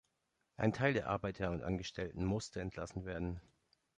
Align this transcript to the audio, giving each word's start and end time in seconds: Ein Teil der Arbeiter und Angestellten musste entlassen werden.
Ein 0.57 0.73
Teil 0.73 0.93
der 0.93 1.09
Arbeiter 1.11 1.51
und 1.51 1.61
Angestellten 1.61 2.25
musste 2.25 2.59
entlassen 2.59 3.05
werden. 3.05 3.39